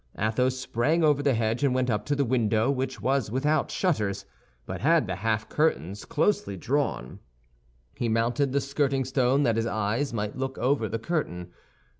[0.17, 4.25] Athos sprang over the hedge and went up to the window, which was without shutters,
[4.65, 7.19] but had the half curtains closely drawn.
[7.93, 11.51] He mounted the skirting stone that his eyes might look over the curtain.